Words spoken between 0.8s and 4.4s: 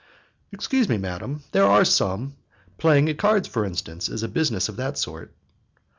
me, madam, there are some: playing at cards, for instance, is a